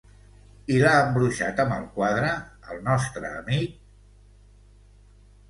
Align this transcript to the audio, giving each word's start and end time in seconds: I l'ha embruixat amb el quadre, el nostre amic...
I 0.75 0.77
l'ha 0.83 0.93
embruixat 1.01 1.61
amb 1.63 1.75
el 1.75 1.83
quadre, 1.99 2.31
el 2.73 2.81
nostre 2.89 3.33
amic... 3.43 3.79